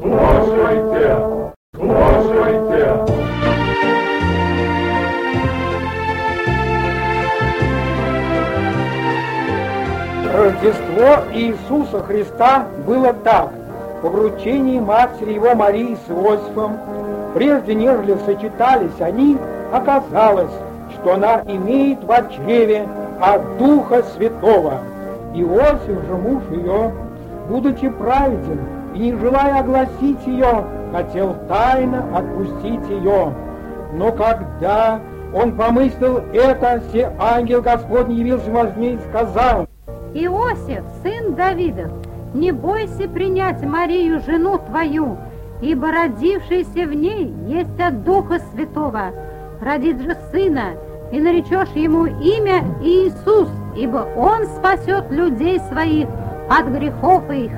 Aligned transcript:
Слушайте! 0.00 1.16
Слушайте! 1.74 3.04
Рождество 10.32 11.24
Иисуса 11.34 12.02
Христа 12.04 12.66
было 12.86 13.12
так. 13.12 13.50
По 14.00 14.08
вручении 14.08 14.78
матери 14.78 15.32
его 15.32 15.56
Марии 15.56 15.96
с 16.06 16.10
Иосифом, 16.10 16.78
прежде 17.34 17.74
нежели 17.74 18.16
сочетались 18.24 19.00
они, 19.00 19.36
оказалось, 19.72 20.52
что 20.94 21.14
она 21.14 21.42
имеет 21.44 21.98
в 22.04 22.30
чреве 22.36 22.86
от 23.20 23.58
Духа 23.58 24.04
Святого. 24.14 24.74
Иосиф 25.34 26.06
же 26.06 26.14
муж 26.14 26.44
ее, 26.52 26.92
будучи 27.48 27.88
праведен 27.88 28.77
и 28.98 29.12
желая 29.12 29.60
огласить 29.60 30.26
ее, 30.26 30.64
хотел 30.92 31.36
тайно 31.48 32.04
отпустить 32.16 32.88
ее. 32.88 33.32
Но 33.94 34.12
когда 34.12 35.00
он 35.32 35.56
помыслил 35.56 36.18
это, 36.32 36.82
все 36.88 37.12
ангел 37.18 37.62
Господний 37.62 38.16
явился 38.18 38.50
возьми 38.50 38.94
и 38.94 38.98
сказал, 39.10 39.66
Иосиф, 40.14 40.82
сын 41.02 41.34
Давидов, 41.34 41.92
не 42.34 42.50
бойся 42.50 43.08
принять 43.08 43.62
Марию, 43.62 44.20
жену 44.20 44.58
твою, 44.58 45.16
ибо 45.60 45.92
родившийся 45.92 46.86
в 46.86 46.94
ней 46.94 47.32
есть 47.46 47.80
от 47.80 48.02
Духа 48.04 48.40
Святого. 48.52 49.12
Родит 49.60 50.00
же 50.00 50.16
сына, 50.32 50.72
и 51.12 51.20
наречешь 51.20 51.70
ему 51.74 52.06
имя 52.06 52.64
Иисус, 52.82 53.48
ибо 53.76 54.06
он 54.16 54.46
спасет 54.46 55.10
людей 55.10 55.60
своих 55.70 56.08
от 56.50 56.66
грехов 56.66 57.30
их. 57.30 57.52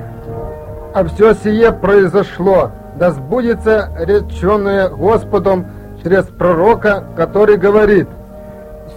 А 0.93 1.05
все 1.05 1.33
сие 1.35 1.71
произошло, 1.71 2.71
да 2.97 3.11
сбудется 3.11 3.91
реченное 3.97 4.89
Господом 4.89 5.67
через 6.03 6.25
пророка, 6.25 7.05
который 7.15 7.55
говорит, 7.55 8.07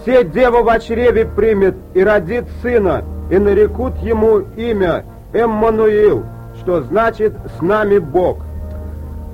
«Все 0.01 0.25
дева 0.25 0.61
в 0.61 0.79
чреве 0.79 1.25
примет 1.25 1.75
и 1.93 2.03
родит 2.03 2.45
сына, 2.61 3.03
и 3.31 3.37
нарекут 3.37 3.95
ему 3.97 4.39
имя 4.57 5.05
Эммануил, 5.33 6.25
что 6.59 6.81
значит 6.81 7.33
«с 7.57 7.61
нами 7.61 7.99
Бог». 7.99 8.39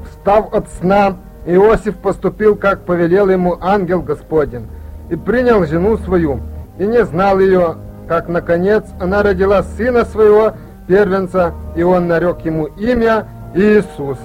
Встав 0.09 0.53
от 0.53 0.67
сна, 0.79 1.17
Иосиф 1.47 1.97
поступил, 1.97 2.55
как 2.55 2.81
повелел 2.81 3.29
ему 3.29 3.57
ангел 3.59 4.03
Господень, 4.03 4.67
и 5.09 5.15
принял 5.15 5.65
жену 5.65 5.97
свою, 5.97 6.41
и 6.77 6.85
не 6.85 7.03
знал 7.05 7.39
ее, 7.39 7.77
как, 8.07 8.27
наконец, 8.27 8.83
она 8.99 9.23
родила 9.23 9.63
сына 9.63 10.05
своего, 10.05 10.53
первенца, 10.87 11.53
и 11.75 11.83
он 11.83 12.07
нарек 12.07 12.41
ему 12.41 12.65
имя 12.65 13.25
Иисус. 13.53 14.17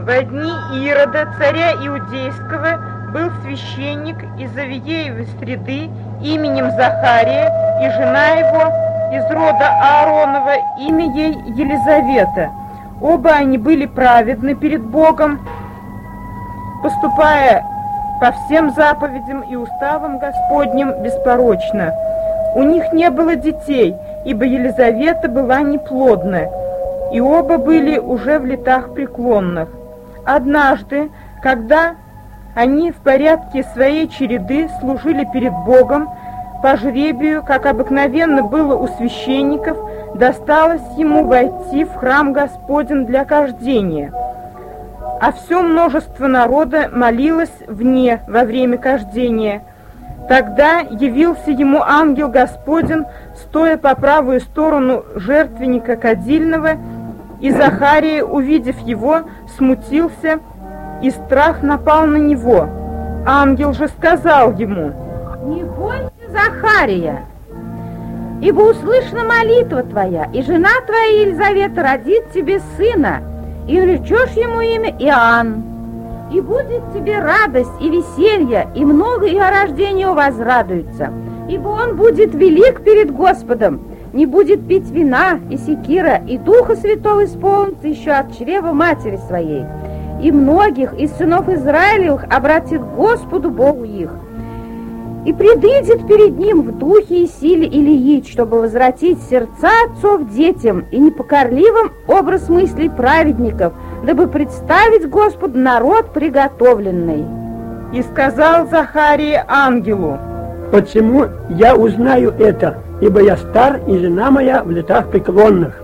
Во 0.00 0.22
дни 0.22 0.50
Ирода, 0.88 1.28
царя 1.38 1.72
Иудейского, 1.74 2.78
был 3.12 3.30
священник 3.42 4.16
из 4.38 4.56
Авиеевой 4.56 5.26
среды 5.38 5.90
именем 6.22 6.70
Захария, 6.70 7.67
и 7.80 7.90
жена 7.90 8.28
его 8.28 8.72
из 9.12 9.24
рода 9.30 9.68
Ааронова, 9.80 10.54
имя 10.78 11.06
ей 11.14 11.32
Елизавета. 11.46 12.50
Оба 13.00 13.30
они 13.30 13.58
были 13.58 13.86
праведны 13.86 14.54
перед 14.54 14.82
Богом, 14.82 15.38
поступая 16.82 17.64
по 18.20 18.32
всем 18.32 18.70
заповедям 18.70 19.42
и 19.42 19.54
уставам 19.56 20.18
Господним 20.18 21.02
беспорочно. 21.02 21.94
У 22.54 22.62
них 22.62 22.92
не 22.92 23.10
было 23.10 23.36
детей, 23.36 23.94
ибо 24.24 24.44
Елизавета 24.44 25.28
была 25.28 25.60
неплодна, 25.60 26.48
и 27.12 27.20
оба 27.20 27.58
были 27.58 27.98
уже 27.98 28.38
в 28.38 28.44
летах 28.46 28.92
преклонных. 28.94 29.68
Однажды, 30.26 31.10
когда 31.40 31.94
они 32.54 32.90
в 32.90 32.96
порядке 32.96 33.62
своей 33.62 34.08
череды 34.08 34.68
служили 34.80 35.24
перед 35.32 35.52
Богом, 35.52 36.10
по 36.62 36.76
жребию, 36.76 37.42
как 37.42 37.66
обыкновенно 37.66 38.42
было 38.42 38.74
у 38.74 38.88
священников, 38.88 39.78
досталось 40.14 40.82
ему 40.96 41.24
войти 41.24 41.84
в 41.84 41.94
храм 41.94 42.32
Господень 42.32 43.06
для 43.06 43.24
кождения. 43.24 44.12
А 45.20 45.32
все 45.32 45.62
множество 45.62 46.26
народа 46.26 46.88
молилось 46.92 47.52
вне 47.66 48.20
во 48.28 48.44
время 48.44 48.78
кождения. 48.78 49.62
Тогда 50.28 50.80
явился 50.80 51.50
ему 51.50 51.80
ангел 51.82 52.28
Господень, 52.28 53.04
стоя 53.34 53.76
по 53.78 53.94
правую 53.94 54.40
сторону 54.40 55.04
жертвенника 55.14 55.96
кадильного, 55.96 56.72
и 57.40 57.50
Захария, 57.50 58.24
увидев 58.24 58.78
его, 58.80 59.22
смутился, 59.56 60.40
и 61.02 61.10
страх 61.10 61.62
напал 61.62 62.06
на 62.06 62.16
него. 62.16 62.68
Ангел 63.26 63.72
же 63.72 63.88
сказал 63.88 64.52
ему, 64.52 64.92
«Не 65.44 65.62
бойся, 65.62 66.17
Захария, 66.30 67.24
ибо 68.40 68.60
услышана 68.60 69.24
молитва 69.24 69.82
твоя, 69.82 70.24
и 70.32 70.42
жена 70.42 70.70
твоя 70.86 71.22
Елизавета 71.22 71.82
родит 71.82 72.30
тебе 72.32 72.60
сына, 72.76 73.22
и 73.66 73.80
наречешь 73.80 74.32
ему 74.32 74.60
имя 74.60 74.90
Иоанн. 74.98 75.64
И 76.32 76.40
будет 76.40 76.92
тебе 76.92 77.18
радость 77.20 77.72
и 77.80 77.88
веселье, 77.88 78.68
и 78.74 78.84
много 78.84 79.26
и 79.26 79.38
о 79.38 79.50
рождении 79.50 80.04
возрадуются, 80.04 81.10
ибо 81.48 81.68
он 81.68 81.96
будет 81.96 82.34
велик 82.34 82.82
перед 82.84 83.10
Господом, 83.10 83.80
не 84.12 84.26
будет 84.26 84.66
пить 84.66 84.90
вина 84.90 85.38
и 85.50 85.56
секира, 85.56 86.16
и 86.26 86.38
Духа 86.38 86.76
Святого 86.76 87.24
исполнится 87.24 87.88
еще 87.88 88.10
от 88.10 88.36
чрева 88.36 88.72
матери 88.72 89.18
своей. 89.26 89.64
И 90.22 90.32
многих 90.32 90.94
из 90.94 91.12
сынов 91.12 91.48
Израилевых 91.48 92.24
обратит 92.30 92.82
Господу 92.82 93.50
Богу 93.50 93.84
их. 93.84 94.10
И 95.28 95.32
предыдет 95.34 96.06
перед 96.06 96.38
ним 96.38 96.62
в 96.62 96.78
духе 96.78 97.24
и 97.24 97.26
силе 97.26 97.66
Илиит, 97.66 98.26
чтобы 98.26 98.62
возвратить 98.62 99.18
сердца 99.28 99.68
отцов 99.84 100.30
детям 100.30 100.86
и 100.90 100.98
непокорливым 100.98 101.92
образ 102.06 102.48
мыслей 102.48 102.88
праведников, 102.88 103.74
дабы 104.06 104.26
представить 104.26 105.06
Господу 105.06 105.58
народ 105.58 106.14
приготовленный. 106.14 107.26
и 107.92 108.00
сказал 108.00 108.68
Захария 108.68 109.44
ангелу, 109.46 110.16
Почему 110.72 111.26
я 111.50 111.76
узнаю 111.76 112.30
это? 112.38 112.78
Ибо 113.02 113.20
я 113.20 113.36
стар, 113.36 113.82
и 113.86 113.98
жена 113.98 114.30
моя 114.30 114.62
в 114.64 114.70
летах 114.70 115.10
преклонных. 115.10 115.78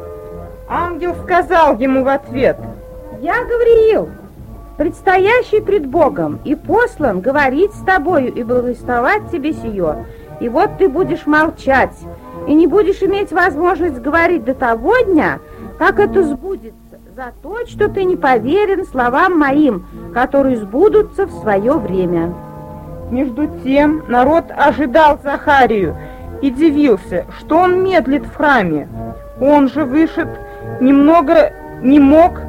Ангел 0.71 1.15
сказал 1.23 1.77
ему 1.79 2.03
в 2.03 2.09
ответ, 2.09 2.57
Я 3.21 3.35
Гавриил, 3.45 4.09
предстоящий 4.77 5.61
пред 5.61 5.87
Богом, 5.87 6.41
и 6.45 6.55
послан 6.55 7.21
говорить 7.21 7.73
с 7.75 7.81
тобою 7.85 8.33
и 8.33 8.43
благословать 8.43 9.31
тебе 9.31 9.53
сие. 9.53 10.07
И 10.41 10.49
вот 10.49 10.79
ты 10.79 10.89
будешь 10.89 11.27
молчать, 11.27 11.97
и 12.49 12.55
не 12.55 12.67
будешь 12.67 13.03
иметь 13.03 13.33
возможность 13.33 14.01
говорить 14.01 14.45
до 14.45 14.55
того 14.55 14.99
дня, 15.07 15.39
как 15.79 16.01
это 16.01 16.25
сбудется, 16.25 16.75
за 17.15 17.33
то, 17.43 17.65
что 17.67 17.89
ты 17.89 18.05
не 18.05 18.17
поверен 18.17 18.85
словам 18.85 19.39
моим, 19.39 19.87
которые 20.13 20.57
сбудутся 20.57 21.27
в 21.27 21.31
свое 21.41 21.75
время. 21.75 22.35
Между 23.11 23.47
тем 23.63 24.03
народ 24.09 24.47
ожидал 24.57 25.21
Захарию 25.23 25.97
и 26.43 26.51
дивился, 26.51 27.27
что 27.39 27.59
он 27.59 27.85
медлит 27.85 28.25
в 28.25 28.35
храме. 28.35 28.89
Он 29.41 29.69
же 29.69 29.85
вышед 29.85 30.29
немного 30.81 31.53
не 31.83 32.01
мог 32.01 32.41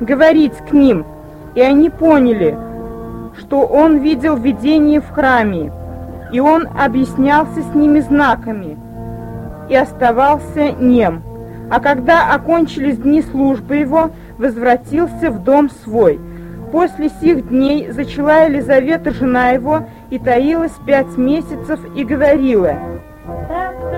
говорить 0.00 0.56
к 0.68 0.72
ним, 0.72 1.04
и 1.58 1.60
они 1.60 1.90
поняли, 1.90 2.56
что 3.36 3.62
он 3.62 3.98
видел 3.98 4.36
видение 4.36 5.00
в 5.00 5.10
храме, 5.10 5.72
и 6.32 6.38
он 6.38 6.68
объяснялся 6.78 7.62
с 7.62 7.74
ними 7.74 7.98
знаками 7.98 8.78
и 9.68 9.74
оставался 9.74 10.70
нем. 10.70 11.20
А 11.68 11.80
когда 11.80 12.32
окончились 12.32 12.98
дни 12.98 13.22
службы 13.22 13.74
его, 13.74 14.10
возвратился 14.38 15.32
в 15.32 15.42
дом 15.42 15.68
свой. 15.82 16.20
После 16.70 17.08
сих 17.20 17.48
дней 17.48 17.90
зачала 17.90 18.44
Елизавета, 18.44 19.10
жена 19.10 19.50
его, 19.50 19.80
и 20.10 20.20
таилась 20.20 20.78
пять 20.86 21.16
месяцев, 21.16 21.80
и 21.96 22.04
говорила, 22.04 22.74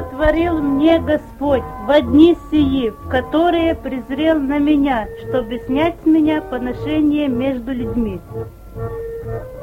сотворил 0.00 0.58
мне 0.58 0.98
Господь 0.98 1.62
в 1.86 2.00
дни 2.02 2.36
сии, 2.50 2.90
в 2.90 3.08
которые 3.08 3.74
презрел 3.74 4.38
на 4.38 4.58
меня, 4.58 5.06
чтобы 5.28 5.60
снять 5.66 5.94
с 6.02 6.06
меня 6.06 6.40
поношение 6.40 7.28
между 7.28 7.72
людьми. 7.72 8.20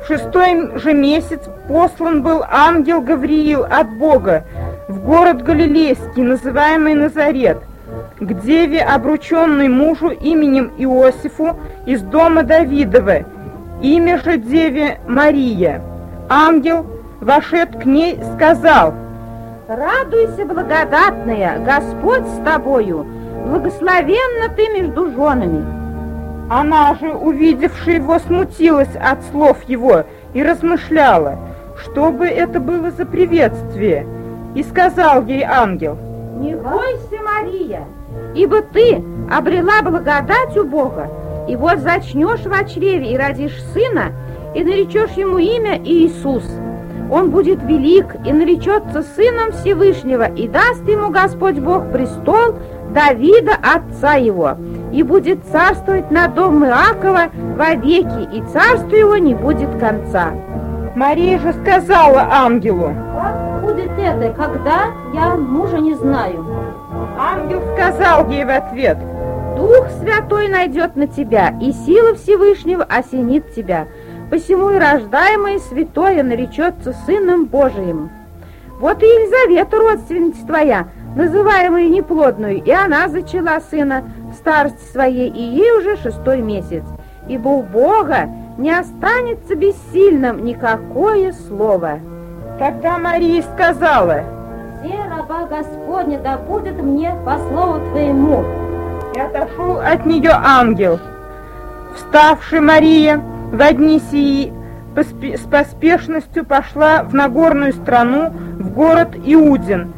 В 0.01 0.07
шестой 0.07 0.77
же 0.77 0.93
месяц 0.93 1.41
послан 1.67 2.21
был 2.21 2.43
ангел 2.47 3.01
Гавриил 3.01 3.63
от 3.63 3.89
Бога 3.97 4.45
в 4.87 4.99
город 4.99 5.41
Галилейский, 5.41 6.21
называемый 6.21 6.93
Назарет, 6.93 7.57
к 8.19 8.33
деве, 8.41 8.81
обрученной 8.81 9.69
мужу 9.69 10.09
именем 10.09 10.71
Иосифу 10.77 11.57
из 11.85 12.01
дома 12.01 12.43
Давидова, 12.43 13.25
имя 13.81 14.21
же 14.21 14.37
деве 14.37 14.99
Мария. 15.07 15.81
Ангел, 16.29 16.85
вошед 17.21 17.81
к 17.81 17.85
ней, 17.85 18.19
сказал, 18.35 18.93
Радуйся, 19.67 20.45
благодатная, 20.45 21.59
Господь 21.59 22.25
с 22.25 22.37
тобою, 22.45 23.05
благословенна 23.47 24.47
ты 24.55 24.69
между 24.69 25.11
женами. 25.11 25.65
Она 26.49 26.95
же, 26.95 27.11
увидевши 27.11 27.91
его, 27.91 28.17
смутилась 28.19 28.95
от 28.95 29.21
слов 29.25 29.57
его 29.67 30.05
и 30.33 30.41
размышляла, 30.41 31.37
что 31.83 32.13
бы 32.13 32.27
это 32.27 32.61
было 32.61 32.91
за 32.91 33.05
приветствие. 33.05 34.07
И 34.55 34.63
сказал 34.63 35.25
ей 35.25 35.43
ангел, 35.43 35.97
«Не 36.39 36.55
бойся, 36.55 37.21
Мария, 37.21 37.83
ибо 38.35 38.61
ты 38.61 39.03
обрела 39.29 39.81
благодать 39.81 40.55
у 40.55 40.63
Бога, 40.63 41.09
и 41.49 41.57
вот 41.57 41.79
зачнешь 41.79 42.45
в 42.45 42.73
чреве 42.73 43.11
и 43.11 43.17
родишь 43.17 43.61
сына, 43.73 44.13
и 44.55 44.63
наречешь 44.63 45.11
ему 45.17 45.37
имя 45.37 45.77
Иисус. 45.83 46.45
Он 47.09 47.31
будет 47.31 47.63
велик 47.63 48.15
и 48.25 48.33
наречется 48.33 49.03
сыном 49.15 49.51
Всевышнего, 49.53 50.23
и 50.23 50.47
даст 50.47 50.87
ему 50.87 51.09
Господь 51.09 51.59
Бог 51.59 51.91
престол 51.91 52.55
Давида, 52.93 53.53
отца 53.61 54.15
его, 54.15 54.57
и 54.91 55.03
будет 55.03 55.39
царствовать 55.51 56.11
на 56.11 56.27
дом 56.27 56.65
Иакова 56.65 57.29
вовеки, 57.55 58.35
и 58.35 58.43
царству 58.51 58.95
его 58.95 59.17
не 59.17 59.35
будет 59.35 59.69
конца. 59.79 60.31
Мария 60.95 61.39
же 61.39 61.53
сказала 61.53 62.27
ангелу, 62.31 62.91
«Как 63.13 63.61
будет 63.61 63.91
это, 63.97 64.33
когда 64.33 64.87
я 65.13 65.35
мужа 65.35 65.77
не 65.77 65.93
знаю?» 65.93 66.45
Ангел 67.19 67.61
сказал 67.73 68.29
ей 68.29 68.45
в 68.45 68.49
ответ, 68.49 68.97
«Дух 69.55 69.87
Святой 69.99 70.47
найдет 70.47 70.95
на 70.95 71.07
тебя, 71.07 71.53
и 71.61 71.71
сила 71.71 72.15
Всевышнего 72.15 72.83
осенит 72.83 73.53
тебя, 73.53 73.87
посему 74.29 74.71
и 74.71 74.77
рождаемое 74.77 75.59
святое 75.59 76.23
наречется 76.23 76.93
Сыном 77.05 77.45
Божиим. 77.45 78.09
Вот 78.79 79.01
и 79.01 79.05
Елизавета, 79.05 79.77
родственница 79.77 80.45
твоя, 80.45 80.87
называемая 81.15 81.87
неплодную, 81.87 82.63
и 82.63 82.71
она 82.71 83.07
зачала 83.07 83.59
сына 83.71 84.03
в 84.31 84.35
старости 84.35 84.83
своей, 84.91 85.29
и 85.29 85.41
ей 85.41 85.71
уже 85.79 85.97
шестой 85.97 86.41
месяц. 86.41 86.83
Ибо 87.27 87.49
у 87.49 87.63
Бога 87.63 88.29
не 88.57 88.71
останется 88.71 89.55
бессильным 89.55 90.45
никакое 90.45 91.33
слово. 91.47 91.99
Тогда 92.59 92.97
Мария 92.97 93.41
сказала, 93.41 94.21
«Все 94.81 94.95
раба 95.09 95.45
Господня 95.47 96.19
да 96.19 96.37
будет 96.37 96.81
мне 96.81 97.15
по 97.25 97.37
слову 97.37 97.79
твоему». 97.89 98.45
И 99.15 99.19
отошел 99.19 99.79
от 99.79 100.05
нее 100.05 100.31
ангел. 100.31 100.99
Вставший 101.95 102.59
Мария 102.59 103.21
в 103.51 103.73
дни 103.73 104.01
сии 104.11 104.53
с 104.95 105.47
поспешностью 105.49 106.43
пошла 106.43 107.03
в 107.03 107.13
Нагорную 107.13 107.73
страну, 107.73 108.29
в 108.29 108.71
город 108.71 109.09
Иудин, 109.23 109.93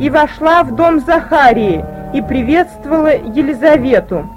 и 0.00 0.08
вошла 0.10 0.62
в 0.62 0.74
дом 0.74 1.00
Захарии 1.00 1.84
и 2.14 2.22
приветствовала 2.22 3.14
Елизавету. 3.14 4.28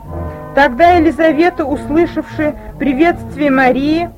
Тогда 0.56 0.94
Елизавета, 0.94 1.66
услышавши 1.66 2.56
приветствие 2.80 3.52
Марии, 3.52 4.10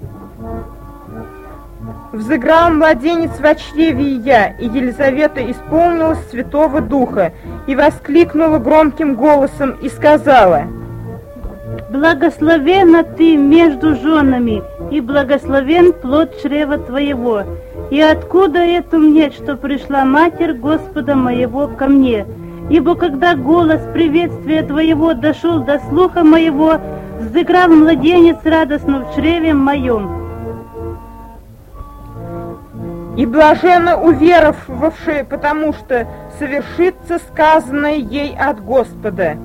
взыграл 2.11 2.71
младенец 2.71 3.31
в 3.31 3.55
чреве 3.55 4.13
я, 4.15 4.47
и 4.47 4.65
Елизавета 4.65 5.51
исполнилась 5.51 6.19
Святого 6.29 6.81
Духа 6.81 7.33
и 7.67 7.75
воскликнула 7.75 8.57
громким 8.57 9.15
голосом 9.15 9.71
и 9.81 9.89
сказала, 9.89 10.63
«Благословена 11.89 13.03
ты 13.03 13.37
между 13.37 13.95
женами, 13.95 14.61
и 14.91 15.01
благословен 15.01 15.93
плод 15.93 16.41
чрева 16.41 16.77
твоего. 16.77 17.43
И 17.89 17.99
откуда 17.99 18.59
это 18.59 18.97
мне, 18.97 19.31
что 19.31 19.55
пришла 19.55 20.05
Матерь 20.05 20.53
Господа 20.53 21.15
моего 21.15 21.67
ко 21.67 21.87
мне? 21.87 22.25
Ибо 22.69 22.95
когда 22.95 23.35
голос 23.35 23.81
приветствия 23.93 24.61
твоего 24.63 25.13
дошел 25.13 25.59
до 25.59 25.79
слуха 25.89 26.23
моего, 26.23 26.75
взыграл 27.19 27.69
младенец 27.69 28.37
радостно 28.43 29.05
в 29.05 29.15
чреве 29.15 29.53
моем. 29.53 30.19
И 33.17 33.25
блаженно 33.25 33.99
уверовавшие, 33.99 35.23
потому 35.23 35.73
что 35.73 36.07
совершится 36.37 37.17
сказанное 37.17 37.95
ей 37.95 38.35
от 38.37 38.63
Господа. 38.63 39.37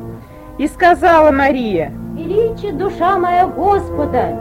И 0.59 0.69
сказала 0.69 1.33
Мария, 1.33 1.93
«Величие 2.15 2.73
душа 2.73 3.19
моя 3.19 3.49
Господа, 3.49 4.41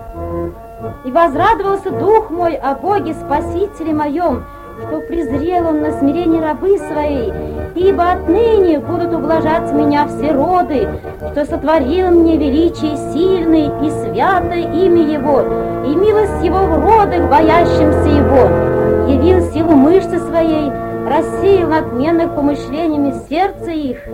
и 1.05 1.11
возрадовался 1.11 1.89
дух 1.89 2.29
мой 2.29 2.53
о 2.53 2.75
Боге 2.75 3.15
Спасителе 3.15 3.93
моем, 3.93 4.43
что 4.79 4.99
презрел 4.99 5.69
он 5.69 5.81
на 5.81 5.91
смирение 5.93 6.39
рабы 6.39 6.77
своей, 6.77 7.33
ибо 7.73 8.11
отныне 8.11 8.77
будут 8.77 9.11
ублажать 9.11 9.73
меня 9.73 10.07
все 10.07 10.33
роды, 10.33 10.87
что 11.31 11.45
сотворил 11.45 12.11
мне 12.11 12.37
величие 12.37 12.95
сильный 13.11 13.65
и 13.65 13.89
святое 13.89 14.71
имя 14.71 15.01
Его, 15.11 15.41
и 15.83 15.95
милость 15.95 16.43
Его 16.43 16.59
в 16.59 16.79
родах, 16.79 17.27
боящимся 17.27 18.07
Его, 18.07 19.09
явил 19.09 19.51
силу 19.51 19.71
мышцы 19.71 20.19
своей, 20.19 20.69
рассеял 21.09 21.69
надменных 21.69 22.35
помышлениями 22.35 23.15
сердца 23.27 23.71
их, 23.71 24.05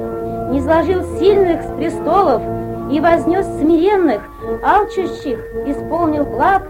не 0.49 0.61
сложил 0.61 1.03
сильных 1.19 1.61
с 1.61 1.67
престолов, 1.77 2.41
и 2.89 2.99
вознес 2.99 3.45
смиренных, 3.59 4.21
алчущих, 4.63 5.39
исполнил 5.65 6.25
благ, 6.25 6.63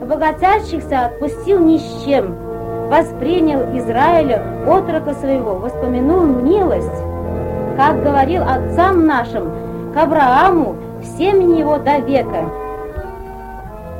богатящихся 0.00 1.06
отпустил 1.06 1.60
ни 1.60 1.78
с 1.78 2.04
чем, 2.04 2.34
воспринял 2.88 3.60
Израиля, 3.78 4.42
отрока 4.66 5.14
своего, 5.14 5.54
воспомянул 5.54 6.22
милость, 6.22 6.88
как 7.76 8.02
говорил 8.02 8.42
отцам 8.42 9.06
нашим, 9.06 9.92
к 9.92 9.96
Аврааму, 9.96 10.76
в 11.00 11.04
семени 11.18 11.58
его 11.58 11.78
до 11.78 11.98
века. 11.98 12.50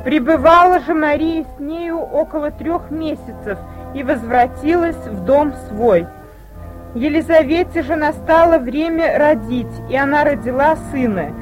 Пребывала 0.04 0.80
же 0.80 0.94
Мария 0.94 1.44
с 1.56 1.60
нею 1.60 1.98
около 1.98 2.50
трех 2.50 2.90
месяцев 2.90 3.58
и 3.94 4.02
возвратилась 4.02 4.96
в 4.96 5.24
дом 5.24 5.52
свой. 5.68 6.06
Елизавете 6.94 7.82
же 7.82 7.96
настало 7.96 8.58
время 8.58 9.18
родить, 9.18 9.72
и 9.88 9.96
она 9.96 10.24
родила 10.24 10.76
сына. 10.90 11.32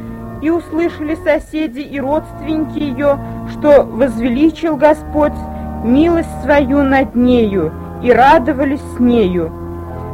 И 0.42 0.50
услышали 0.50 1.16
соседи 1.16 1.80
и 1.80 2.00
родственники 2.00 2.78
ее, 2.78 3.18
что 3.52 3.82
возвеличил 3.85 4.76
Господь 4.76 5.35
милость 5.85 6.42
свою 6.42 6.82
над 6.82 7.14
нею, 7.14 7.73
и 8.02 8.12
радовались 8.12 8.80
с 8.97 9.00
нею. 9.00 9.49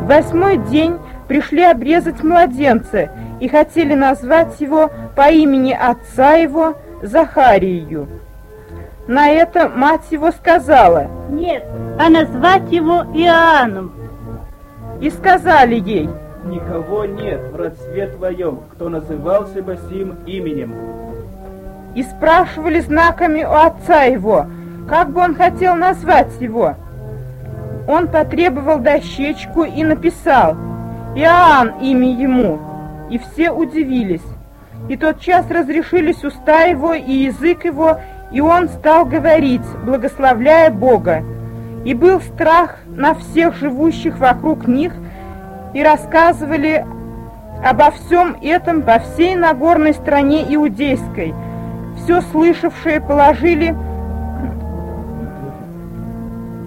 В 0.00 0.06
восьмой 0.06 0.56
день 0.56 0.98
пришли 1.28 1.62
обрезать 1.62 2.22
младенца, 2.22 3.10
и 3.40 3.48
хотели 3.48 3.94
назвать 3.94 4.60
его 4.60 4.90
по 5.14 5.30
имени 5.30 5.72
отца 5.72 6.34
его 6.34 6.74
Захарию. 7.02 8.08
На 9.06 9.28
это 9.28 9.68
мать 9.68 10.06
его 10.10 10.32
сказала, 10.32 11.06
«Нет, 11.30 11.64
а 11.98 12.08
назвать 12.08 12.72
его 12.72 13.04
Иоанном». 13.14 13.92
И 15.00 15.10
сказали 15.10 15.74
ей, 15.74 16.08
«Никого 16.46 17.04
нет 17.04 17.40
в 17.52 17.56
родстве 17.56 18.06
твоем, 18.06 18.60
кто 18.72 18.88
назывался 18.88 19.62
бы 19.62 19.78
сим 19.88 20.14
именем». 20.26 20.74
И 21.94 22.02
спрашивали 22.02 22.80
знаками 22.80 23.42
у 23.42 23.52
отца 23.52 24.02
его, 24.02 24.46
как 24.88 25.10
бы 25.10 25.20
он 25.20 25.34
хотел 25.34 25.74
назвать 25.74 26.40
его. 26.40 26.74
Он 27.88 28.08
потребовал 28.08 28.78
дощечку 28.78 29.64
и 29.64 29.82
написал 29.82 30.56
«Иоанн 31.16 31.80
имя 31.80 32.12
ему», 32.12 32.58
и 33.10 33.18
все 33.18 33.50
удивились. 33.50 34.24
И 34.88 34.96
тот 34.96 35.20
час 35.20 35.46
разрешились 35.50 36.22
уста 36.22 36.62
его 36.62 36.94
и 36.94 37.12
язык 37.12 37.64
его, 37.64 37.98
и 38.30 38.40
он 38.40 38.68
стал 38.68 39.04
говорить, 39.04 39.66
благословляя 39.84 40.70
Бога. 40.70 41.24
И 41.84 41.94
был 41.94 42.20
страх 42.20 42.78
на 42.86 43.14
всех 43.14 43.56
живущих 43.56 44.18
вокруг 44.18 44.66
них, 44.66 44.92
и 45.74 45.82
рассказывали 45.82 46.84
обо 47.64 47.90
всем 47.90 48.36
этом 48.42 48.82
по 48.82 48.98
всей 48.98 49.34
Нагорной 49.34 49.94
стране 49.94 50.44
Иудейской. 50.54 51.34
Все 51.96 52.20
слышавшие 52.20 53.00
положили 53.00 53.74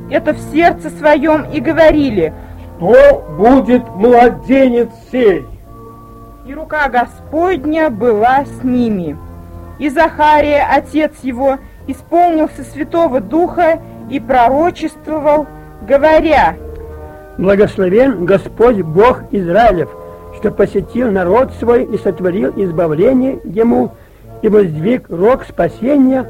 это 0.10 0.34
в 0.34 0.40
сердце 0.52 0.90
своем 0.90 1.44
и 1.52 1.60
говорили, 1.60 2.34
«Что 2.78 3.24
будет 3.38 3.88
младенец 3.90 4.90
сей?» 5.12 5.46
И 6.48 6.54
рука 6.54 6.90
Господня 6.90 7.92
была 7.92 8.46
с 8.46 8.64
ними. 8.64 9.16
И 9.78 9.90
Захария, 9.90 10.68
отец 10.70 11.12
его, 11.22 11.58
исполнился 11.88 12.64
Святого 12.64 13.22
Духа 13.22 13.80
и 14.10 14.20
пророчествовал, 14.20 15.46
говоря, 15.88 16.56
Благословен 17.40 18.26
Господь 18.26 18.82
Бог 18.82 19.22
Израилев, 19.32 19.88
что 20.38 20.52
посетил 20.52 21.10
народ 21.10 21.54
свой 21.58 21.86
и 21.86 21.98
сотворил 21.98 22.52
избавление 22.58 23.40
ему, 23.46 23.92
и 24.42 24.50
воздвиг 24.50 25.06
рог 25.10 25.46
спасения 25.46 26.30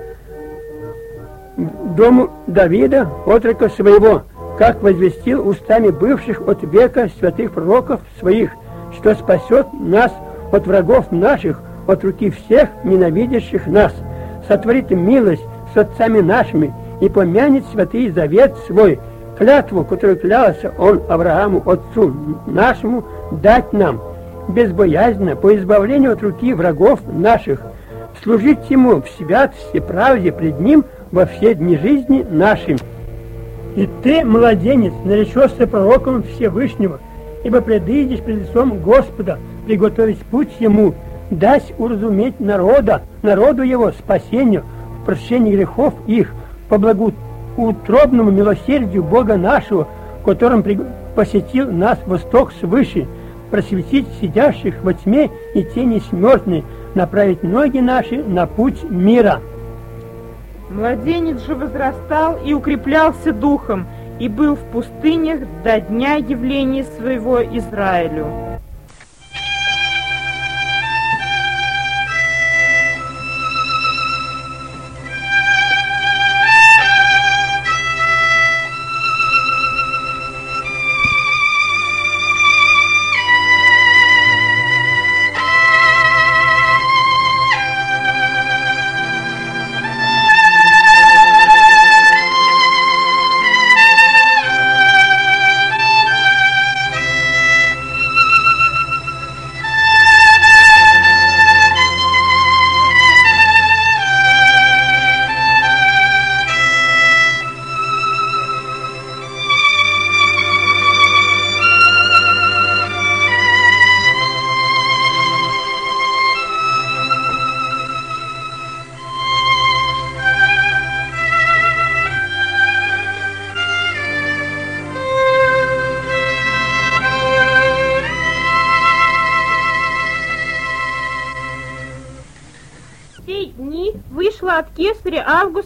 дому 1.98 2.30
Давида, 2.46 3.10
отрока 3.26 3.70
своего, 3.70 4.22
как 4.60 4.84
возвестил 4.84 5.48
устами 5.48 5.90
бывших 5.90 6.48
от 6.48 6.62
века 6.62 7.10
святых 7.18 7.54
пророков 7.54 8.02
своих, 8.20 8.52
что 8.96 9.16
спасет 9.16 9.66
нас 9.74 10.12
от 10.52 10.68
врагов 10.68 11.12
наших, 11.12 11.60
от 11.88 12.04
руки 12.04 12.30
всех 12.30 12.70
ненавидящих 12.84 13.66
нас, 13.66 13.96
сотворит 14.48 14.92
милость 14.92 15.44
с 15.74 15.78
отцами 15.78 16.20
нашими 16.20 16.72
и 17.02 17.10
помянет 17.10 17.64
святый 17.72 18.12
завет 18.12 18.54
свой, 18.68 19.00
клятву, 19.40 19.86
которую 19.86 20.20
клялся 20.20 20.72
он 20.78 21.02
Аврааму, 21.08 21.64
отцу 21.66 22.14
нашему, 22.46 23.06
дать 23.32 23.72
нам, 23.74 24.02
безбоязненно, 24.50 25.36
по 25.36 25.56
избавлению 25.56 26.14
от 26.14 26.22
руки 26.22 26.54
врагов 26.54 27.00
наших, 27.08 27.62
служить 28.22 28.70
ему 28.70 29.02
в 29.02 29.08
святости, 29.18 29.80
правде 29.80 30.32
пред 30.32 30.60
ним 30.60 30.84
во 31.12 31.26
все 31.26 31.56
дни 31.56 31.78
жизни 31.78 32.26
нашим. 32.30 32.78
И 33.76 33.88
ты, 34.04 34.26
младенец, 34.26 34.94
наречешься 35.06 35.66
пророком 35.66 36.24
Всевышнего, 36.24 37.00
ибо 37.44 37.62
предыдешь 37.62 38.20
пред 38.20 38.50
лицом 38.50 38.80
Господа, 38.80 39.40
приготовить 39.66 40.20
путь 40.20 40.52
ему, 40.60 40.96
дать 41.32 41.74
уразуметь 41.78 42.40
народа, 42.40 43.04
народу 43.22 43.62
его 43.62 43.92
спасению, 43.92 44.66
прощение 45.06 45.56
грехов 45.56 45.94
их, 46.08 46.34
по 46.68 46.78
благоутробному 47.56 48.32
милосердию 48.32 49.04
Бога 49.04 49.38
нашего, 49.38 49.88
которым 50.26 50.64
посетил 51.16 51.72
нас 51.72 52.00
восток 52.06 52.52
свыше, 52.60 53.08
просветить 53.52 54.08
сидящих 54.22 54.76
во 54.84 54.94
тьме 54.94 55.30
и 55.56 55.64
тени 55.64 56.02
смертной, 56.10 56.64
направить 56.96 57.44
ноги 57.44 57.80
наши 57.80 58.24
на 58.24 58.46
путь 58.46 58.84
мира. 58.84 59.42
Младенец 60.70 61.46
же 61.46 61.56
возрастал 61.56 62.38
и 62.46 62.54
укреплялся 62.54 63.34
духом, 63.34 63.88
и 64.20 64.28
был 64.28 64.56
в 64.56 64.64
пустынях 64.72 65.40
до 65.64 65.80
дня 65.80 66.16
явления 66.16 66.84
своего 66.98 67.42
Израилю. 67.42 68.49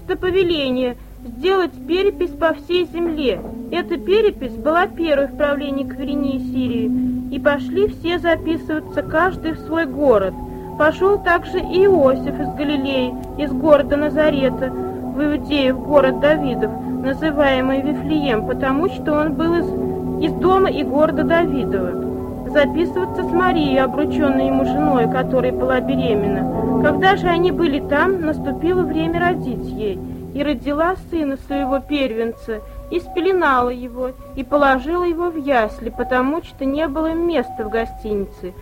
Августа 0.03 0.17
повеление 0.17 0.98
сделать 1.24 1.72
перепись 1.88 2.31
по 2.31 2.53
всей 2.53 2.86
земле. 2.86 3.39
Эта 3.72 3.98
перепись 3.98 4.53
была 4.53 4.86
первой 4.88 5.27
в 5.27 5.38
правлении 5.38 5.86
Кверинии 5.86 6.39
Сирии, 6.39 7.33
и 7.33 7.39
пошли 7.39 7.88
все 7.88 8.19
записываться, 8.19 9.01
каждый 9.01 9.53
в 9.53 9.60
свой 9.60 9.86
город. 9.86 10.33
Пошел 10.77 11.24
также 11.24 11.60
и 11.60 11.86
Иосиф 11.86 12.38
из 12.38 12.53
Галилеи, 12.55 13.13
из 13.38 13.51
города 13.53 13.95
Назарета, 13.95 14.69
в 14.72 15.24
Иудею, 15.24 15.77
в 15.77 15.88
город 15.88 16.19
Давидов, 16.19 16.72
называемый 17.01 17.81
Вифлеем, 17.81 18.45
потому 18.45 18.89
что 18.89 19.13
он 19.13 19.33
был 19.36 19.53
из, 19.55 20.25
из 20.25 20.33
дома 20.33 20.69
и 20.69 20.83
города 20.83 21.24
Давидова 21.24 22.12
записываться 22.53 23.24
с 23.24 23.31
Марией, 23.31 23.81
обрученной 23.81 24.48
ему 24.48 24.63
женой, 24.63 25.12
которая 25.12 25.51
была 25.51 25.79
беременна. 25.79 26.81
Когда 26.83 27.15
же 27.15 27.27
они 27.27 27.51
были 27.51 27.79
там, 27.79 28.22
наступило 28.22 28.83
время 28.83 29.19
родить 29.19 29.65
ей, 29.65 30.00
и 30.33 30.43
родила 30.43 30.95
сына 31.10 31.38
своего 31.48 31.79
первенца, 31.79 32.62
и 32.91 33.00
спеленала 33.00 33.69
его, 33.69 34.12
и 34.36 34.43
положила 34.43 35.03
его 35.03 35.29
в 35.31 35.36
ясли, 35.36 35.89
потому 35.89 36.43
что 36.43 36.65
не 36.65 36.88
было 36.88 37.13
места 37.13 37.63
в 37.63 37.69
гостинице. 37.69 38.53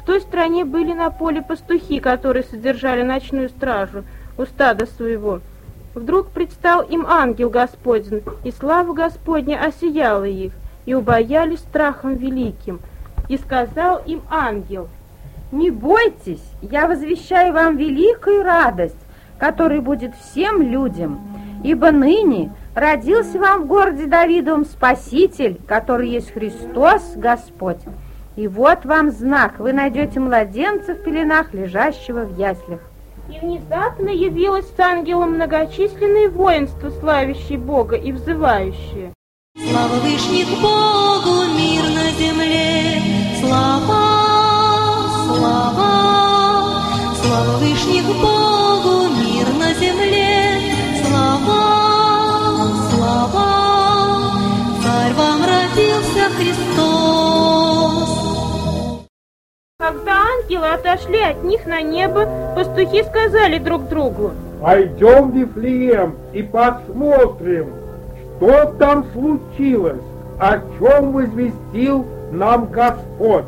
В 0.00 0.06
той 0.06 0.20
стране 0.20 0.64
были 0.64 0.92
на 0.92 1.10
поле 1.10 1.42
пастухи, 1.42 1.98
которые 1.98 2.44
содержали 2.44 3.02
ночную 3.02 3.48
стражу 3.48 4.04
у 4.38 4.44
стада 4.44 4.86
своего. 4.86 5.40
Вдруг 5.94 6.28
предстал 6.28 6.82
им 6.82 7.04
ангел 7.06 7.50
Господень, 7.50 8.22
и 8.44 8.52
слава 8.52 8.92
Господня 8.92 9.60
осияла 9.60 10.24
их, 10.24 10.52
и 10.86 10.94
убоялись 10.94 11.58
страхом 11.58 12.14
великим– 12.14 12.78
и 13.30 13.38
сказал 13.38 14.02
им 14.06 14.22
ангел, 14.28 14.88
«Не 15.52 15.70
бойтесь, 15.70 16.42
я 16.60 16.88
возвещаю 16.88 17.52
вам 17.52 17.76
великую 17.76 18.42
радость, 18.42 18.98
которая 19.38 19.80
будет 19.80 20.16
всем 20.16 20.60
людям, 20.60 21.20
ибо 21.62 21.92
ныне 21.92 22.52
родился 22.74 23.38
вам 23.38 23.62
в 23.62 23.66
городе 23.68 24.06
Давидовом 24.06 24.64
Спаситель, 24.64 25.60
который 25.68 26.08
есть 26.08 26.32
Христос 26.32 27.12
Господь. 27.14 27.80
И 28.34 28.48
вот 28.48 28.84
вам 28.84 29.12
знак, 29.12 29.60
вы 29.60 29.72
найдете 29.72 30.18
младенца 30.18 30.94
в 30.94 31.02
пеленах, 31.04 31.54
лежащего 31.54 32.24
в 32.24 32.36
яслях». 32.36 32.80
И 33.28 33.38
внезапно 33.38 34.08
явилось 34.08 34.66
с 34.76 34.80
ангелом 34.80 35.34
многочисленное 35.34 36.28
воинство, 36.30 36.90
славящее 36.90 37.58
Бога 37.58 37.94
и 37.94 38.10
взывающее. 38.10 39.12
Слава 39.56 39.94
Вышних 40.00 40.48
Богу, 40.60 41.44
мир 41.56 41.82
на 41.94 42.10
земле, 42.18 43.09
слава, 43.40 44.04
слава, 45.26 45.94
слава 47.22 47.52
Вышних 47.58 48.06
Богу, 48.06 49.08
мир 49.20 49.46
на 49.58 49.72
земле, 49.74 50.60
слава, 51.04 51.62
слава, 52.90 53.50
царь 54.82 55.14
вам 55.14 55.40
родился 55.42 56.24
Христос. 56.36 58.08
Когда 59.78 60.12
ангелы 60.38 60.68
отошли 60.68 61.22
от 61.22 61.42
них 61.44 61.66
на 61.66 61.80
небо, 61.80 62.28
пастухи 62.54 63.02
сказали 63.04 63.58
друг 63.58 63.88
другу, 63.88 64.32
«Пойдем 64.60 65.30
в 65.30 65.34
Вифлеем 65.34 66.16
и 66.34 66.42
посмотрим, 66.42 67.72
что 68.36 68.66
там 68.78 69.06
случилось? 69.14 70.02
О 70.38 70.58
чем 70.78 71.12
возвестил 71.12 72.06
нам 72.30 72.66
Господь? 72.66 73.44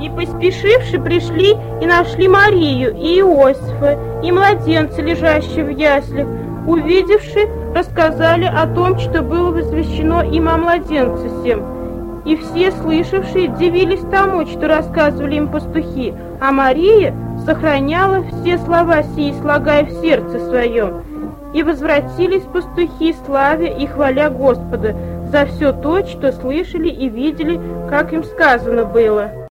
И 0.00 0.08
поспешивши 0.10 0.98
пришли 0.98 1.56
и 1.80 1.86
нашли 1.86 2.26
Марию 2.26 2.94
и 2.96 3.20
Иосифа, 3.20 3.98
и 4.22 4.32
младенца, 4.32 5.00
лежащего 5.00 5.66
в 5.66 5.78
яслях. 5.78 6.26
Увидевши, 6.66 7.48
рассказали 7.74 8.44
о 8.44 8.66
том, 8.66 8.98
что 8.98 9.22
было 9.22 9.50
возвещено 9.50 10.22
им 10.22 10.48
о 10.48 10.56
младенце 10.56 11.28
всем. 11.40 12.22
И 12.24 12.36
все 12.36 12.70
слышавшие 12.70 13.48
дивились 13.48 14.04
тому, 14.10 14.46
что 14.46 14.68
рассказывали 14.68 15.36
им 15.36 15.48
пастухи, 15.48 16.14
а 16.40 16.52
Мария 16.52 17.14
сохраняла 17.44 18.22
все 18.22 18.58
слова 18.58 19.02
сии, 19.02 19.34
слагая 19.40 19.84
в 19.84 19.90
сердце 20.00 20.38
своем. 20.46 21.02
И 21.52 21.62
возвратились 21.62 22.44
пастухи, 22.44 23.14
славя 23.26 23.66
и 23.66 23.86
хваля 23.86 24.30
Господа 24.30 24.94
за 25.32 25.46
все 25.46 25.72
то, 25.72 26.06
что 26.06 26.30
слышали 26.30 26.90
и 26.90 27.08
видели, 27.08 27.58
как 27.88 28.12
им 28.12 28.22
сказано 28.22 28.84
было. 28.84 29.41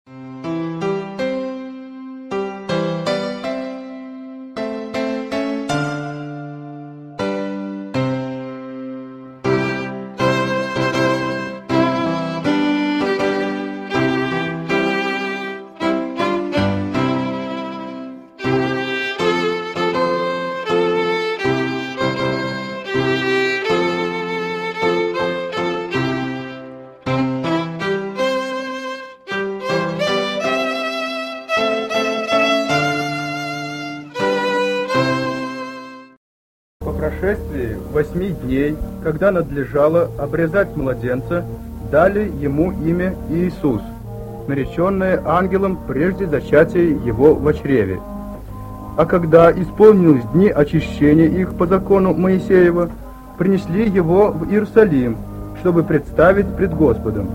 Прошествии 37.22 37.76
восьми 37.92 38.34
дней, 38.42 38.76
когда 39.04 39.30
надлежало 39.30 40.10
обрезать 40.18 40.76
младенца, 40.76 41.44
дали 41.92 42.32
ему 42.40 42.72
имя 42.72 43.14
Иисус, 43.30 43.80
нареченное 44.48 45.22
ангелом 45.24 45.78
прежде 45.86 46.26
зачатия 46.26 46.82
его 46.82 47.34
в 47.34 47.52
чреве. 47.54 48.00
А 48.96 49.06
когда 49.06 49.52
исполнились 49.52 50.24
дни 50.34 50.48
очищения 50.48 51.28
их 51.28 51.54
по 51.54 51.66
закону 51.68 52.12
Моисеева, 52.12 52.90
принесли 53.38 53.88
его 53.88 54.32
в 54.32 54.50
Иерусалим, 54.50 55.16
чтобы 55.60 55.84
представить 55.84 56.48
пред 56.56 56.74
Господом. 56.74 57.28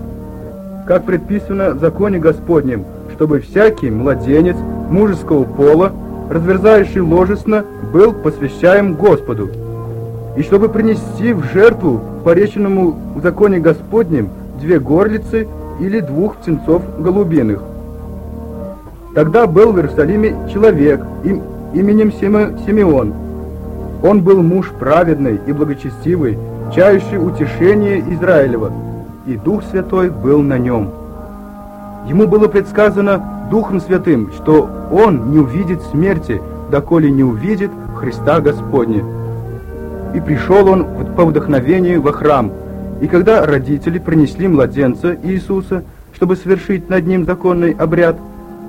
Как 0.86 1.04
предписано 1.04 1.70
в 1.70 1.80
законе 1.80 2.18
Господнем, 2.18 2.84
чтобы 3.14 3.40
всякий 3.40 3.90
младенец 3.90 4.56
мужеского 4.90 5.44
пола, 5.44 5.92
разверзающий 6.28 7.00
ложесно, 7.00 7.64
был 7.90 8.12
посвящаем 8.12 8.94
Господу, 8.94 9.48
и 10.38 10.42
чтобы 10.42 10.68
принести 10.68 11.32
в 11.32 11.42
жертву 11.52 12.00
пореченному 12.22 12.96
в 13.16 13.20
законе 13.22 13.58
Господнем 13.58 14.28
две 14.60 14.78
горлицы 14.78 15.48
или 15.80 15.98
двух 15.98 16.36
птенцов 16.36 16.80
голубиных. 17.00 17.60
Тогда 19.16 19.48
был 19.48 19.72
в 19.72 19.78
Иерусалиме 19.78 20.36
человек 20.52 21.04
им, 21.24 21.42
именем 21.74 22.12
Симеон. 22.12 23.12
Он 24.04 24.22
был 24.22 24.40
муж 24.44 24.70
праведный 24.78 25.40
и 25.44 25.50
благочестивый, 25.50 26.38
чающий 26.72 27.18
утешение 27.18 27.98
Израилева, 28.14 28.72
и 29.26 29.34
Дух 29.34 29.64
Святой 29.64 30.08
был 30.08 30.40
на 30.42 30.56
нем. 30.56 30.90
Ему 32.06 32.28
было 32.28 32.46
предсказано 32.46 33.48
Духом 33.50 33.80
Святым, 33.80 34.30
что 34.32 34.68
он 34.92 35.32
не 35.32 35.40
увидит 35.40 35.82
смерти, 35.90 36.40
доколе 36.70 37.10
не 37.10 37.24
увидит 37.24 37.72
Христа 37.96 38.40
Господня. 38.40 39.17
И 40.14 40.20
пришел 40.20 40.68
он 40.68 40.86
по 41.16 41.24
вдохновению 41.24 42.00
во 42.02 42.12
храм, 42.12 42.52
и 43.00 43.06
когда 43.06 43.44
родители 43.44 43.98
принесли 43.98 44.48
младенца 44.48 45.16
Иисуса, 45.22 45.84
чтобы 46.14 46.36
совершить 46.36 46.88
над 46.88 47.06
ним 47.06 47.24
законный 47.24 47.72
обряд, 47.72 48.16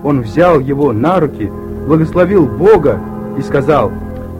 он 0.03 0.21
взял 0.21 0.59
его 0.59 0.93
на 0.93 1.19
руки, 1.19 1.51
благословил 1.87 2.45
Бога 2.45 2.99
и 3.37 3.41
сказал, 3.41 3.91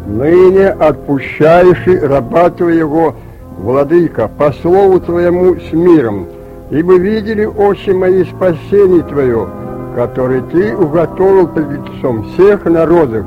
«Ныне 0.08 0.70
отпущаешь 0.70 1.86
раба 2.04 2.50
твоего, 2.50 3.16
владыка, 3.58 4.28
по 4.28 4.52
слову 4.52 5.00
твоему 5.00 5.56
с 5.56 5.74
миром, 5.74 6.28
ибо 6.70 6.98
видели 6.98 7.46
очи 7.46 7.90
мои 7.92 8.24
спасение 8.24 9.04
твое, 9.04 9.48
который 9.96 10.42
ты 10.42 10.76
уготовил 10.76 11.48
пред 11.48 11.72
лицом 11.72 12.24
всех 12.30 12.66
народов, 12.66 13.26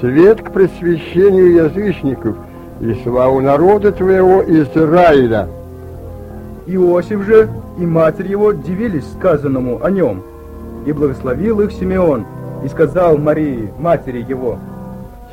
свет 0.00 0.42
к 0.42 0.52
просвещению 0.52 1.54
язычников 1.64 2.36
и 2.80 2.94
славу 3.02 3.40
народа 3.40 3.92
твоего 3.92 4.42
Израиля». 4.42 5.48
Иосиф 6.66 7.22
же 7.24 7.48
и 7.78 7.86
матерь 7.86 8.28
его 8.28 8.52
дивились 8.52 9.04
сказанному 9.18 9.84
о 9.84 9.90
нем, 9.90 10.22
и 10.84 10.92
благословил 10.92 11.60
их 11.60 11.72
Симеон, 11.72 12.26
и 12.64 12.68
сказал 12.68 13.18
Марии, 13.18 13.70
матери 13.78 14.24
его, 14.28 14.58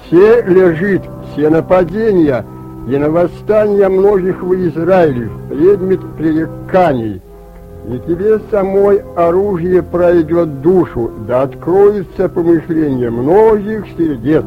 «Все 0.05 0.41
лежит, 0.43 1.01
все 1.31 1.49
нападения 1.49 2.45
и 2.87 2.97
на 2.97 3.09
восстание 3.09 3.87
многих 3.87 4.43
в 4.43 4.53
Израиле, 4.67 5.29
предмет 5.49 6.01
пререканий, 6.17 7.21
и 7.87 7.99
тебе 8.07 8.39
самой 8.51 9.01
оружие 9.15 9.81
пройдет 9.81 10.61
душу, 10.61 11.11
да 11.27 11.43
откроется 11.43 12.29
помышление 12.29 13.09
многих 13.09 13.85
сердец». 13.97 14.45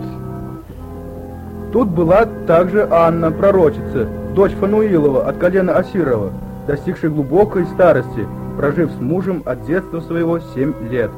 Тут 1.72 1.88
была 1.88 2.26
также 2.46 2.88
Анна, 2.90 3.31
пророчица, 3.31 4.07
дочь 4.35 4.52
Фануилова 4.52 5.29
от 5.29 5.37
колена 5.38 5.76
Асирова, 5.76 6.31
достигшей 6.66 7.11
глубокой 7.11 7.66
старости, 7.66 8.26
прожив 8.57 8.90
с 8.92 9.00
мужем 9.00 9.42
от 9.44 9.66
детства 9.66 10.00
своего 10.00 10.38
семь 10.55 10.74
лет. 10.90 11.11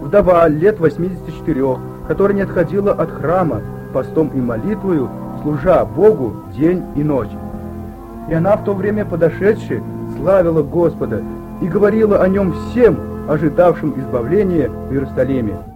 Вдова 0.00 0.48
лет 0.48 0.80
84, 0.80 1.76
которая 2.08 2.36
не 2.36 2.42
отходила 2.42 2.92
от 2.92 3.10
храма, 3.10 3.60
постом 3.92 4.30
и 4.34 4.40
молитвою, 4.40 5.08
служа 5.42 5.84
Богу 5.84 6.34
день 6.56 6.82
и 6.96 7.02
ночь. 7.02 7.30
И 8.28 8.34
она 8.34 8.56
в 8.56 8.64
то 8.64 8.74
время 8.74 9.04
подошедшая 9.04 9.82
славила 10.16 10.62
Господа 10.62 11.22
и 11.60 11.66
говорила 11.66 12.22
о 12.22 12.28
нем 12.28 12.54
всем, 12.54 12.98
ожидавшим 13.28 13.94
избавления 14.00 14.68
в 14.68 14.92
Иерусалиме. 14.92 15.71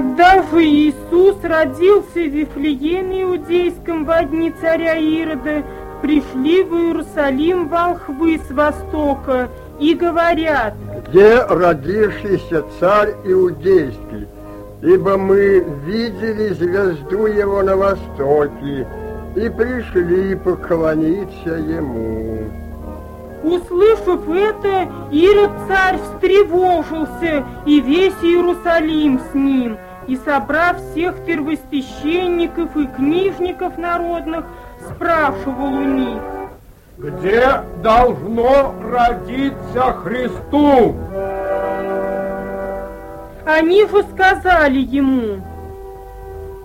Когда 0.00 0.42
же 0.44 0.64
Иисус 0.64 1.36
родился 1.42 2.14
в 2.14 2.32
Вифлееме 2.34 3.24
Иудейском 3.24 4.06
во 4.06 4.24
дни 4.24 4.50
царя 4.58 4.94
Ирода, 4.96 5.62
пришли 6.00 6.62
в 6.64 6.74
Иерусалим 6.74 7.68
волхвы 7.68 8.40
с 8.48 8.50
востока 8.50 9.50
и 9.78 9.92
говорят, 9.92 10.72
«Где 11.06 11.42
родившийся 11.42 12.64
царь 12.78 13.12
Иудейский? 13.26 14.26
Ибо 14.80 15.18
мы 15.18 15.66
видели 15.84 16.54
звезду 16.54 17.26
его 17.26 17.62
на 17.62 17.76
востоке 17.76 18.88
и 19.36 19.48
пришли 19.50 20.34
поклониться 20.34 21.50
ему». 21.50 22.38
Услышав 23.42 24.26
это, 24.28 24.88
Ирод 25.12 25.50
царь 25.68 25.98
встревожился, 25.98 27.44
и 27.66 27.80
весь 27.80 28.14
Иерусалим 28.22 29.20
с 29.30 29.34
ним, 29.34 29.78
и, 30.06 30.16
собрав 30.16 30.76
всех 30.90 31.16
первосвященников 31.24 32.76
и 32.76 32.86
книжников 32.86 33.78
народных, 33.78 34.44
спрашивал 34.88 35.74
у 35.74 35.84
них, 35.84 36.22
Где 36.98 37.62
должно 37.82 38.74
родиться 38.82 39.92
Христу? 40.02 40.96
Они 43.46 43.86
же 43.86 44.02
сказали 44.12 44.78
ему, 44.78 45.42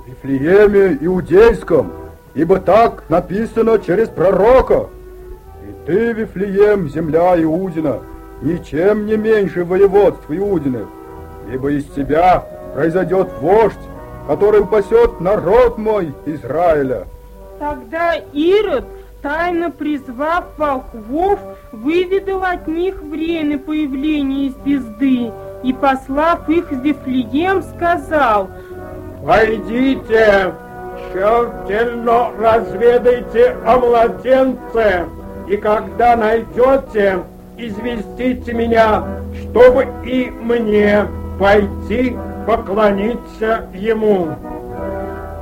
В 0.06 0.10
Вифлееме 0.10 0.98
Иудейском, 1.02 1.92
ибо 2.34 2.60
так 2.60 3.04
написано 3.10 3.80
через 3.80 4.10
пророка. 4.10 4.88
И 5.68 5.88
ты, 5.88 6.14
Вифлеем, 6.14 6.90
земля 6.90 7.42
Иудина, 7.42 8.00
ничем 8.42 9.06
не 9.06 9.18
меньше 9.18 9.64
воеводств 9.64 10.26
Иудиных, 10.30 10.88
ибо 11.52 11.72
из 11.72 11.86
тебя 11.86 12.44
произойдет 12.76 13.30
вождь, 13.40 13.80
которым 14.28 14.68
пасет 14.68 15.22
народ 15.22 15.78
мой 15.78 16.14
Израиля. 16.26 17.08
Тогда 17.58 18.16
Ирод, 18.34 18.84
тайно 19.22 19.72
призвав 19.72 20.44
волхвов, 20.58 21.40
выведал 21.72 22.44
от 22.44 22.68
них 22.68 23.02
время 23.02 23.58
появления 23.58 24.52
звезды 24.62 25.32
и, 25.64 25.74
послав 25.74 26.50
их 26.50 26.70
в 26.70 26.82
Вифлеем, 26.82 27.64
сказал, 27.64 28.50
«Пойдите, 29.26 30.54
тщательно 31.14 32.32
разведайте 32.38 33.56
о 33.66 33.78
младенце, 33.78 35.06
и 35.48 35.56
когда 35.56 36.18
найдете, 36.18 37.20
известите 37.58 38.54
меня, 38.54 39.06
чтобы 39.50 39.88
и 40.04 40.30
мне 40.30 41.08
пойти 41.40 42.18
поклониться 42.46 43.70
ему». 43.74 44.36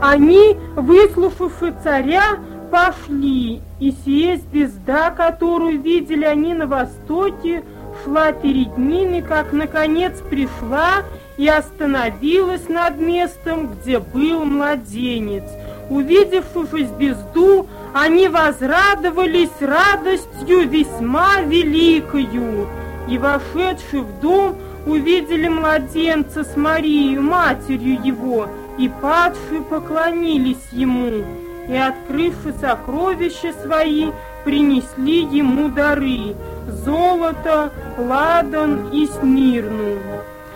Они, 0.01 0.57
выслушавши 0.75 1.73
царя, 1.81 2.23
пошли, 2.69 3.61
и 3.79 3.93
сия 4.03 4.37
звезда, 4.37 5.11
которую 5.11 5.81
видели 5.81 6.25
они 6.25 6.53
на 6.53 6.67
востоке, 6.67 7.63
шла 8.03 8.33
перед 8.33 8.77
ними, 8.77 9.21
как 9.21 9.53
наконец 9.53 10.19
пришла 10.29 11.03
и 11.37 11.47
остановилась 11.47 12.67
над 12.67 12.99
местом, 12.99 13.69
где 13.73 13.99
был 13.99 14.43
младенец. 14.43 15.43
Увидевши 15.89 16.85
звезду, 16.97 17.67
они 17.93 18.27
возрадовались 18.27 19.61
радостью 19.61 20.67
весьма 20.67 21.41
великою, 21.41 22.67
и, 23.07 23.17
вошедши 23.17 24.01
в 24.01 24.19
дом, 24.19 24.55
увидели 24.85 25.47
младенца 25.47 26.43
с 26.43 26.55
Марией, 26.55 27.17
матерью 27.17 27.99
его, 28.03 28.47
и 28.77 28.89
падшие 28.89 29.61
поклонились 29.61 30.69
ему, 30.71 31.23
и, 31.67 31.75
открывши 31.75 32.53
сокровища 32.59 33.53
свои, 33.63 34.11
принесли 34.43 35.23
ему 35.23 35.69
дары– 35.69 36.35
золото, 36.67 37.71
ладан 37.97 38.89
и 38.91 39.07
смирну. 39.07 39.97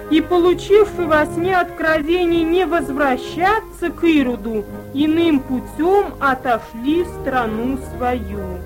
И, 0.10 0.22
получивши 0.22 1.06
во 1.06 1.26
сне 1.26 1.56
откровение 1.58 2.44
не 2.44 2.66
возвращаться 2.66 3.90
к 3.90 4.04
Ироду, 4.06 4.64
иным 4.94 5.42
путем 5.42 6.14
отошли 6.20 7.04
в 7.04 7.08
страну 7.22 7.78
свою. 7.96 8.60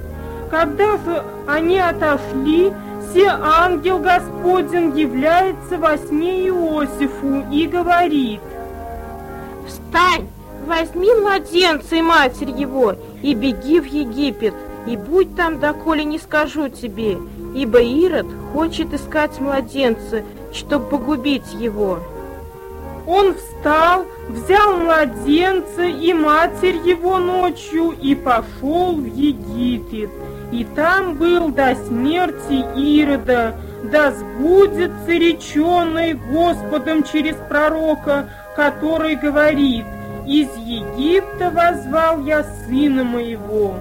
Когда 0.52 0.98
же 0.98 1.24
они 1.48 1.80
отошли, 1.80 2.72
все 3.12 3.28
ангел 3.28 4.00
Господень 4.00 4.98
является 4.98 5.78
во 5.78 5.98
сне 5.98 6.48
Иосифу 6.48 7.46
и 7.52 7.68
говорит, 7.68 8.40
Встань, 9.68 10.28
возьми 10.66 11.14
младенца 11.16 11.98
и 11.98 12.02
матерь 12.02 12.52
его, 12.52 12.96
и 13.22 13.34
беги 13.34 13.82
в 13.82 13.86
Египет, 13.86 14.54
и 14.88 14.96
будь 14.96 15.36
там, 15.36 15.60
доколе 15.60 16.06
не 16.06 16.20
скажу 16.20 16.70
тебе, 16.70 17.18
ибо 17.54 17.82
Ирод 17.82 18.28
хочет 18.54 18.94
искать 18.94 19.40
младенца, 19.42 20.24
чтобы 20.54 20.86
погубить 20.86 21.54
его. 21.54 22.00
Он 23.06 23.36
встал, 23.36 24.06
взял 24.30 24.78
младенца 24.78 25.84
и 25.84 26.14
матерь 26.14 26.78
его 26.78 27.18
ночью 27.18 27.94
и 28.02 28.16
пошел 28.16 28.96
в 28.96 29.06
Египет. 29.06 30.12
И 30.52 30.66
там 30.76 31.16
был 31.16 31.50
до 31.50 31.76
смерти 31.76 32.66
Ирода, 32.76 33.56
да 33.84 34.12
сбудется 34.12 35.12
реченный 35.12 36.14
Господом 36.14 37.04
через 37.04 37.36
пророка, 37.48 38.30
который 38.56 39.16
говорит, 39.16 39.86
«Из 40.28 40.50
Египта 40.58 41.50
возвал 41.52 42.22
я 42.26 42.44
сына 42.68 43.04
моего». 43.04 43.76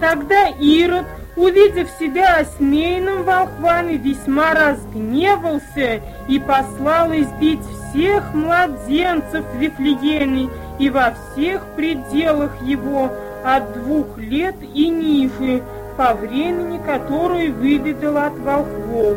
Тогда 0.00 0.48
Ирод, 0.48 1.06
увидев 1.36 1.88
себя 1.98 2.40
осмеянным 2.40 3.22
волхвами, 3.22 3.94
весьма 3.94 4.52
разгневался 4.52 6.00
и 6.28 6.38
послал 6.38 7.12
избить 7.12 7.60
всех 7.92 8.34
младенцев 8.34 9.44
в 9.54 9.58
Вифлееме 9.58 10.50
и 10.78 10.90
во 10.90 11.14
всех 11.14 11.64
пределах 11.76 12.50
его 12.62 13.10
от 13.44 13.72
двух 13.74 14.18
лет 14.18 14.56
и 14.74 14.88
ниже, 14.88 15.62
по 15.96 16.14
времени, 16.14 16.80
которое 16.84 17.50
выведал 17.50 18.16
от 18.18 18.38
волхвов. 18.38 19.16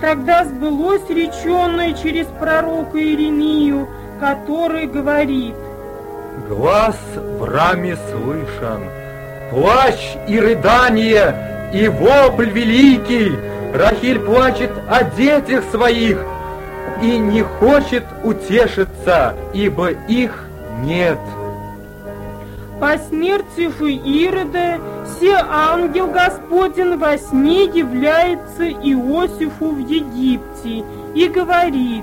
Тогда 0.00 0.44
сбылось 0.44 1.08
реченное 1.08 1.92
через 1.92 2.26
пророка 2.40 2.98
Иеремию, 2.98 3.88
который 4.20 4.86
говорит, 4.86 5.54
«Глаз 6.48 6.98
в 7.38 7.44
раме 7.44 7.96
слышен, 8.10 8.82
плач 9.50 10.16
и 10.28 10.40
рыдание, 10.40 11.70
и 11.72 11.88
вопль 11.88 12.50
великий. 12.50 13.32
Рахиль 13.74 14.20
плачет 14.20 14.70
о 14.90 15.04
детях 15.04 15.64
своих 15.70 16.18
и 17.00 17.18
не 17.18 17.42
хочет 17.42 18.04
утешиться, 18.22 19.34
ибо 19.54 19.90
их 19.90 20.44
нет. 20.84 21.18
По 22.82 22.98
смерти 22.98 23.70
же 23.78 23.92
Ирода, 23.92 24.80
все 25.06 25.36
ангел 25.36 26.08
Господень 26.08 26.96
во 26.96 27.16
сне 27.16 27.66
является 27.66 28.68
Иосифу 28.68 29.68
в 29.68 29.78
Египте 29.78 30.84
и 31.14 31.28
говорит, 31.28 32.02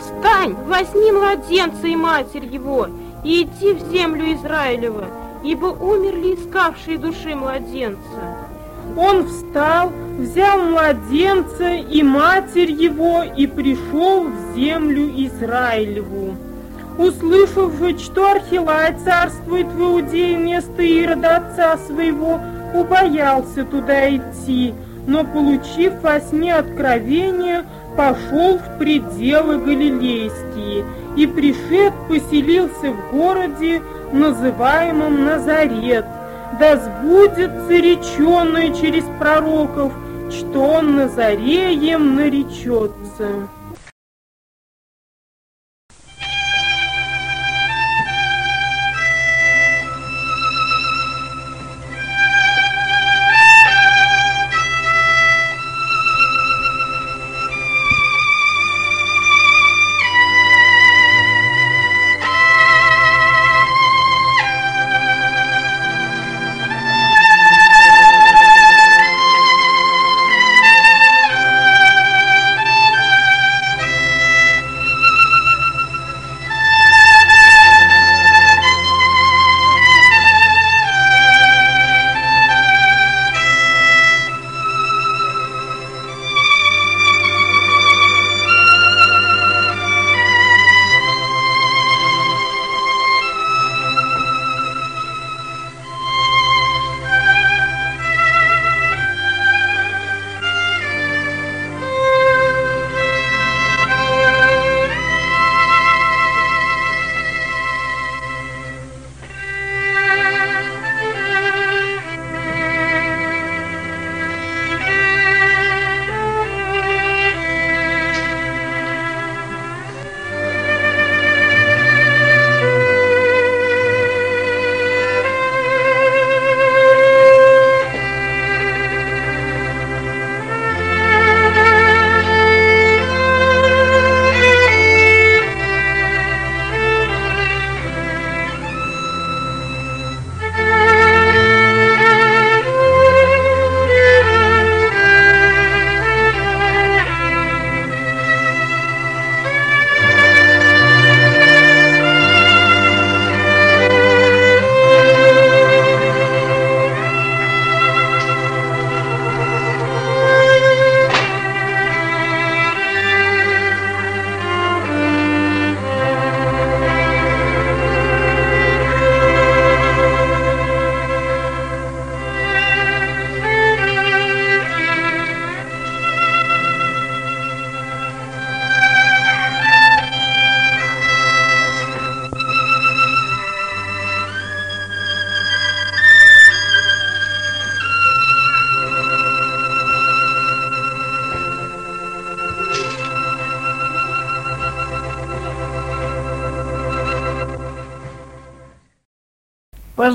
«Встань, 0.00 0.54
возьми 0.66 1.12
младенца 1.12 1.86
и 1.88 1.94
матерь 1.94 2.46
его, 2.46 2.86
и 3.22 3.42
иди 3.42 3.74
в 3.74 3.90
землю 3.90 4.32
Израилева, 4.32 5.04
ибо 5.44 5.66
умерли 5.66 6.34
искавшие 6.34 6.96
души 6.96 7.34
младенца. 7.34 8.48
Он 8.96 9.28
встал, 9.28 9.92
взял 10.18 10.58
младенца 10.58 11.74
и 11.74 12.02
матерь 12.02 12.72
его 12.72 13.22
и 13.24 13.46
пришел 13.46 14.24
в 14.24 14.54
землю 14.54 15.06
Израилеву. 15.26 16.34
Услышав 16.98 17.72
же, 17.78 17.98
что 17.98 18.32
Архилай 18.32 18.94
царствует 19.04 19.66
в 19.68 19.80
Иудее 19.80 20.36
вместо 20.36 20.82
Ирода 20.82 21.36
отца 21.36 21.78
своего, 21.78 22.38
убоялся 22.74 23.64
туда 23.64 24.08
идти, 24.14 24.74
но, 25.06 25.24
получив 25.24 26.00
во 26.02 26.20
сне 26.20 26.54
откровение, 26.54 27.64
пошел 27.96 28.58
в 28.58 28.78
пределы 28.78 29.58
Галилейские 29.58 30.84
и, 31.16 31.26
пришед, 31.26 31.92
поселился 32.08 32.92
в 32.92 33.10
городе, 33.10 33.82
называемом 34.12 35.24
Назарет, 35.24 36.04
да 36.60 36.76
сбудется 36.76 37.72
реченное 37.72 38.72
через 38.74 39.04
пророков, 39.18 39.92
что 40.30 40.60
он 40.60 40.96
Назареем 40.96 42.14
наречется. 42.14 43.48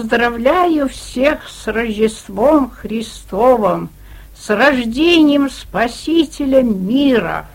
Поздравляю 0.10 0.88
всех 0.88 1.50
с 1.50 1.67
Рождеством 1.67 2.72
Христовым, 2.72 3.89
с 4.39 4.50
рождением 4.50 5.50
Спасителя 5.50 6.62
мира. 6.63 7.46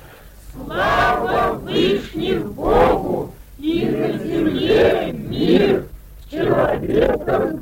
Слава 0.53 1.55
Вышних 1.55 2.45
Богу, 2.45 3.33
и 3.59 3.87
на 3.87 4.19
земле 4.19 5.15
мир, 5.15 5.87
человеком 6.31 7.62